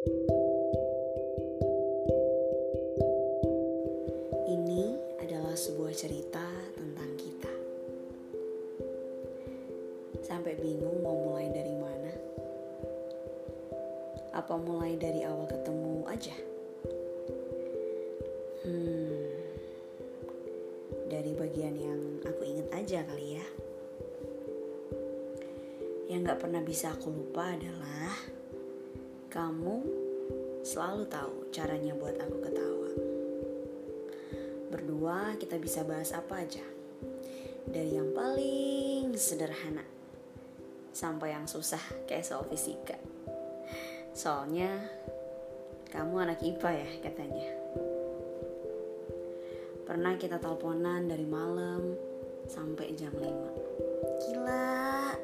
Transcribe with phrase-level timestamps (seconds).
[0.00, 0.16] Ini
[5.20, 6.40] adalah sebuah cerita
[6.72, 7.52] tentang kita.
[10.24, 12.12] Sampai bingung mau mulai dari mana?
[14.40, 16.36] Apa mulai dari awal ketemu aja?
[18.64, 19.36] Hmm,
[21.12, 23.44] dari bagian yang aku inget aja kali ya.
[26.08, 28.39] Yang gak pernah bisa aku lupa adalah
[29.30, 29.86] kamu
[30.66, 32.90] selalu tahu caranya buat aku ketawa.
[34.74, 36.66] Berdua kita bisa bahas apa aja.
[37.70, 39.86] Dari yang paling sederhana
[40.90, 41.80] sampai yang susah
[42.10, 42.98] kayak soal fisika.
[44.10, 44.82] Soalnya
[45.94, 47.50] kamu anak IPA ya katanya.
[49.86, 51.94] Pernah kita teleponan dari malam
[52.50, 54.26] sampai jam 5.
[54.26, 55.14] Gila.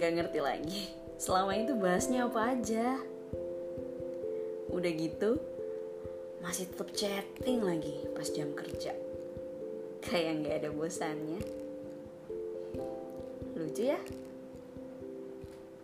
[0.00, 1.09] Gak ngerti lagi.
[1.20, 2.96] Selama itu bahasnya apa aja.
[4.72, 5.36] Udah gitu,
[6.40, 8.96] masih tetap chatting lagi pas jam kerja.
[10.00, 11.44] Kayak nggak ada bosannya.
[13.52, 14.00] Lucu ya?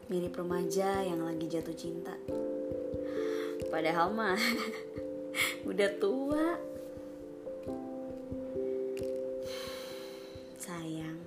[0.08, 2.16] Mirip remaja yang lagi jatuh cinta.
[3.68, 4.40] Padahal mah
[5.68, 6.56] udah tua.
[10.56, 11.20] Sayang,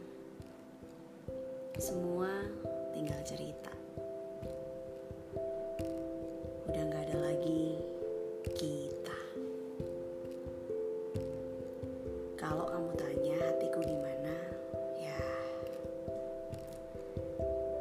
[1.78, 2.50] semua
[2.98, 3.79] tinggal cerita.
[12.50, 14.34] Kalau kamu tanya hatiku gimana,
[14.98, 15.22] ya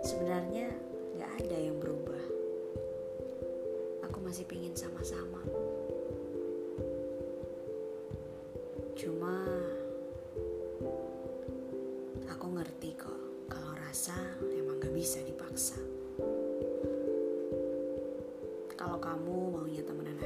[0.04, 0.68] sebenarnya
[1.16, 2.20] nggak ada yang berubah.
[4.04, 5.40] Aku masih pingin sama-sama.
[8.92, 9.40] Cuma
[12.28, 14.20] aku ngerti kok kalau rasa
[14.52, 15.80] emang gak bisa dipaksa.
[18.76, 20.20] Kalau kamu maunya temenan